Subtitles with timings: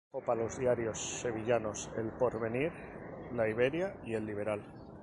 [0.11, 2.71] Trabajó para los diarios sevillanos "El Porvenir",
[3.35, 4.59] "La Iberia" y "El Liberal".